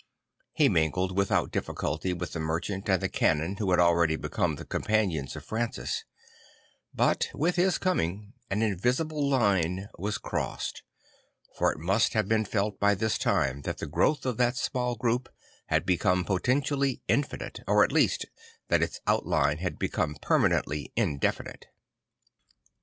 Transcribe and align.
He 0.53 0.67
mingled 0.67 1.15
without 1.15 1.51
difficulty 1.51 2.11
with 2.11 2.33
the 2.33 2.39
merchant 2.39 2.89
and 2.89 2.99
the 2.99 3.07
canon 3.07 3.57
who 3.57 3.69
had 3.69 3.79
already 3.79 4.15
become 4.15 4.55
the 4.55 4.65
companions 4.65 5.35
of 5.35 5.45
Francis; 5.45 6.05
but 6.91 7.29
with 7.35 7.55
his 7.55 7.77
coming 7.77 8.33
an 8.49 8.63
invisible 8.63 9.29
line 9.29 9.89
was 9.99 10.17
crossed; 10.17 10.81
for 11.55 11.71
it 11.71 11.77
must 11.77 12.13
have 12.13 12.27
been 12.27 12.45
felt 12.45 12.79
by 12.79 12.95
this 12.95 13.19
time 13.19 13.61
that 13.61 13.77
the 13.77 13.85
growth 13.85 14.25
of 14.25 14.37
that 14.37 14.55
sman 14.57 14.95
group 14.97 15.29
had 15.67 15.85
become 15.85 16.23
potentially 16.25 17.03
infinite, 17.07 17.59
or 17.67 17.83
at 17.83 17.91
least 17.91 18.25
that 18.69 18.81
its 18.81 19.01
outline 19.05 19.57
had 19.59 19.77
become 19.77 20.15
permanently 20.19 20.91
indefi 20.97 20.97
H 20.97 20.97
113 20.97 20.97
114 20.97 21.17
St. 21.21 21.21
Francis 21.21 21.61
of 21.61 21.61
Assisi 21.61 21.69
nite. 21.69 21.69